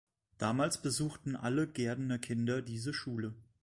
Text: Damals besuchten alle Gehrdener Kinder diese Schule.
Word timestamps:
Damals 0.39 0.81
besuchten 0.81 1.35
alle 1.35 1.67
Gehrdener 1.67 2.17
Kinder 2.17 2.63
diese 2.63 2.91
Schule. 2.91 3.35